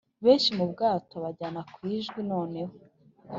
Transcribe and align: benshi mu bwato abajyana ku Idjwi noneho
benshi 0.23 0.49
mu 0.57 0.65
bwato 0.71 1.13
abajyana 1.19 1.61
ku 1.73 1.79
Idjwi 1.95 2.21
noneho 2.31 2.73